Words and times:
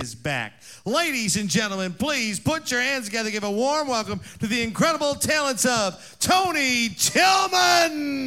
is 0.00 0.14
back. 0.14 0.54
Ladies 0.86 1.36
and 1.36 1.48
gentlemen, 1.48 1.92
please 1.92 2.40
put 2.40 2.70
your 2.70 2.80
hands 2.80 3.04
together. 3.04 3.30
Give 3.30 3.44
a 3.44 3.50
warm 3.50 3.86
welcome 3.86 4.20
to 4.40 4.46
the 4.46 4.62
incredible 4.62 5.14
talents 5.14 5.66
of 5.66 6.16
Tony 6.18 6.88
Tillman. 6.96 8.24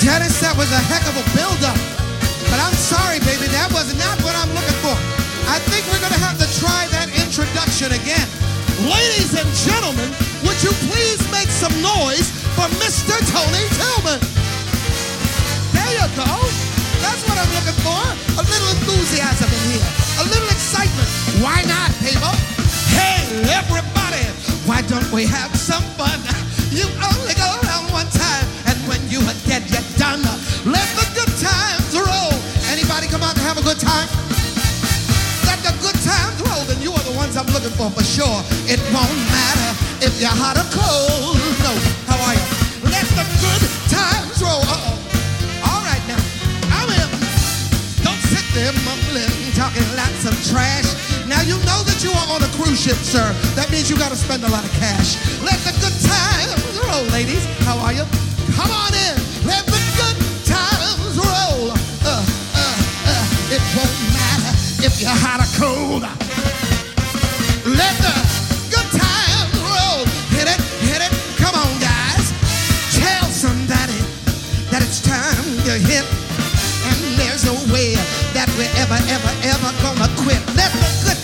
Dennis, 0.00 0.40
that 0.40 0.56
was 0.56 0.72
a 0.72 0.80
heck 0.88 1.04
of 1.04 1.12
a 1.20 1.24
build-up. 1.36 1.76
But 2.48 2.58
I'm 2.64 2.72
sorry, 2.80 3.20
baby, 3.28 3.44
that 3.52 3.68
was 3.76 3.92
not 4.00 4.16
what 4.24 4.32
I'm 4.32 4.48
looking 4.56 4.80
for. 4.80 4.96
I 5.52 5.60
think 5.68 5.84
we're 5.92 6.00
going 6.00 6.16
to 6.16 6.24
have 6.24 6.40
to 6.40 6.48
try 6.56 6.88
that 6.96 7.12
introduction 7.20 7.92
again. 7.92 8.24
Ladies 8.88 9.36
and 9.36 9.48
gentlemen, 9.68 10.08
would 10.48 10.56
you 10.64 10.72
please 10.88 11.20
make 11.28 11.52
some 11.52 11.76
noise 11.84 12.32
for 12.56 12.64
Mr. 12.80 13.20
Tony 13.28 13.59
we 25.20 25.26
have 25.26 25.52
some 25.52 25.84
fun? 26.00 26.16
You 26.72 26.88
only 26.96 27.36
go 27.36 27.44
around 27.60 27.92
one 27.92 28.08
time, 28.08 28.46
and 28.64 28.78
when 28.88 29.04
you 29.12 29.20
get 29.44 29.60
you're 29.68 29.84
done, 30.00 30.24
let 30.64 30.88
the 30.96 31.04
good 31.12 31.28
times 31.36 31.92
roll. 31.92 32.32
Anybody 32.72 33.04
come 33.04 33.20
out 33.20 33.36
to 33.36 33.44
have 33.44 33.60
a 33.60 33.64
good 33.68 33.76
time? 33.76 34.08
Let 35.44 35.60
the 35.60 35.76
good 35.84 35.98
times 36.00 36.40
roll, 36.40 36.64
then 36.64 36.80
you 36.80 36.96
are 36.96 37.04
the 37.04 37.12
ones 37.20 37.36
I'm 37.36 37.44
looking 37.52 37.74
for 37.76 37.92
for 37.92 38.00
sure. 38.00 38.40
It 38.64 38.80
won't 38.96 39.20
matter 39.28 39.70
if 40.00 40.16
you're 40.16 40.32
hot 40.32 40.56
or 40.56 40.64
cold. 40.72 41.36
No, 41.68 41.72
how 42.08 42.16
are 42.24 42.32
you? 42.40 42.46
Let 42.88 43.04
the 43.12 43.26
good 43.44 43.64
times 43.92 44.40
roll. 44.40 44.64
Uh-oh. 44.72 45.68
All 45.68 45.82
right 45.84 46.04
now, 46.08 46.22
I'm 46.80 46.88
in. 46.96 47.10
Don't 48.00 48.22
sit 48.32 48.46
there 48.56 48.72
mumbling, 48.88 49.52
talking 49.52 49.84
lots 50.00 50.24
of 50.24 50.32
trash. 50.48 51.09
Now 51.30 51.46
you 51.46 51.54
know 51.62 51.78
that 51.86 52.02
you 52.02 52.10
are 52.10 52.28
on 52.34 52.42
a 52.42 52.50
cruise 52.58 52.82
ship, 52.82 52.98
sir. 52.98 53.22
That 53.54 53.70
means 53.70 53.86
you 53.86 53.94
gotta 53.94 54.18
spend 54.18 54.42
a 54.42 54.50
lot 54.50 54.66
of 54.66 54.72
cash. 54.82 55.14
Let 55.46 55.62
the 55.62 55.70
good 55.78 55.94
times 56.02 56.58
roll, 56.82 57.06
ladies. 57.14 57.46
How 57.62 57.78
are 57.78 57.94
you? 57.94 58.02
Come 58.58 58.66
on 58.74 58.90
in. 58.90 59.14
Let 59.46 59.62
the 59.62 59.78
good 59.94 60.18
times 60.42 61.14
roll. 61.14 61.70
Uh, 62.02 62.18
uh, 62.18 63.14
uh. 63.14 63.54
It 63.54 63.62
won't 63.78 63.94
matter 64.10 64.52
if 64.82 64.98
you're 64.98 65.14
hot 65.22 65.38
or 65.38 65.50
cold. 65.54 66.02
Let 67.62 67.94
the 68.02 68.16
good 68.74 68.90
times 68.90 69.54
roll. 69.70 70.02
Hit 70.34 70.50
it, 70.50 70.58
hit 70.82 70.98
it. 70.98 71.14
Come 71.38 71.54
on, 71.54 71.70
guys. 71.78 72.26
Tell 72.98 73.30
somebody 73.30 74.02
that 74.74 74.82
it's 74.82 74.98
time 74.98 75.46
to 75.62 75.78
hit. 75.78 76.02
And 76.90 76.98
there's 77.22 77.46
no 77.46 77.54
way 77.70 77.94
that 78.34 78.50
we're 78.58 78.72
ever, 78.82 78.98
ever, 79.14 79.32
ever 79.46 79.70
gonna 79.78 80.10
quit. 80.26 80.42
Let 80.58 80.74
the 80.74 80.90
good 81.06 81.19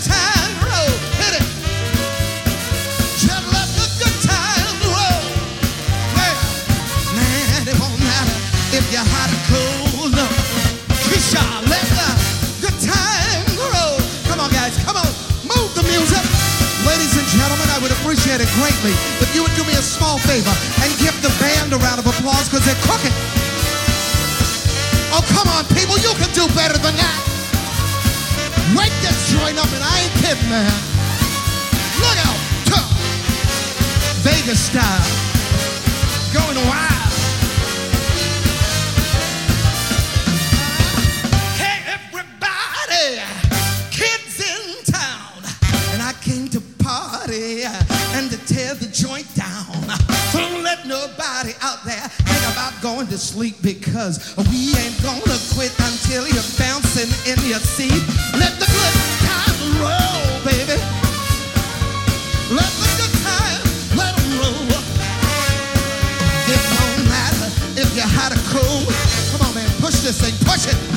you're 8.93 9.03
hot 9.03 9.33
cold. 9.51 10.13
Let 11.67 11.83
the 11.99 12.09
good 12.63 12.79
time 12.79 13.47
roll. 13.59 13.99
Come 14.31 14.39
on, 14.39 14.51
guys, 14.55 14.79
come 14.87 14.97
on. 14.97 15.09
Move 15.43 15.71
the 15.75 15.83
music. 15.91 16.23
Ladies 16.87 17.19
and 17.19 17.27
gentlemen, 17.35 17.67
I 17.75 17.83
would 17.83 17.91
appreciate 17.91 18.39
it 18.39 18.51
greatly 18.55 18.95
if 19.19 19.29
you 19.35 19.43
would 19.43 19.55
do 19.59 19.67
me 19.67 19.75
a 19.75 19.83
small 19.83 20.19
favor 20.23 20.55
and 20.87 20.89
give 21.03 21.17
the 21.19 21.33
band 21.43 21.75
a 21.75 21.79
round 21.83 21.99
of 21.99 22.07
applause 22.07 22.47
because 22.47 22.63
they're 22.63 22.85
cooking. 22.87 23.15
Oh, 25.11 25.25
come 25.35 25.51
on, 25.51 25.67
people, 25.75 25.99
you 25.99 26.15
can 26.15 26.31
do 26.31 26.47
better 26.55 26.79
than 26.79 26.95
that. 26.95 27.19
Wake 28.79 28.95
this 29.03 29.19
joint 29.35 29.59
up, 29.59 29.71
and 29.75 29.83
I 29.83 29.95
ain't 30.07 30.15
kidding, 30.23 30.47
man. 30.47 30.71
Look 31.99 32.19
out. 32.23 32.39
Vegas 34.27 34.59
style. 34.59 35.07
Going 36.35 36.59
wild. 36.67 36.96
Don't 51.07 51.19
nobody 51.19 51.53
out 51.63 51.85
there 51.85 52.09
think 52.27 52.53
about 52.53 52.73
going 52.83 53.07
to 53.09 53.19
sleep 53.19 53.55
because 53.63 54.35
we 54.51 54.75
ain't 54.75 55.01
gonna 55.03 55.39
quit 55.55 55.71
until 55.79 56.27
you're 56.27 56.51
bouncing 56.59 57.07
in 57.31 57.39
your 57.47 57.61
seat. 57.61 58.03
Let 58.35 58.59
the 58.59 58.67
good 58.67 58.97
times 59.23 59.63
roll, 59.79 60.27
baby. 60.43 60.79
Let 62.51 62.73
the 62.83 62.91
good 62.99 63.15
times 63.23 63.95
let 63.95 64.19
'em 64.19 64.39
roll. 64.39 64.67
It 66.51 66.61
won't 66.75 67.09
matter 67.09 67.51
if 67.77 67.95
you're 67.95 68.07
hot 68.07 68.33
or 68.33 68.43
cold. 68.51 68.87
Come 69.31 69.47
on, 69.47 69.55
man, 69.55 69.71
push 69.81 70.01
this 70.01 70.21
thing, 70.21 70.35
push 70.45 70.67
it. 70.67 70.96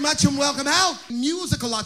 Much 0.00 0.24
and 0.24 0.36
welcome 0.38 0.66
out. 0.66 0.98
Musical 1.10 1.74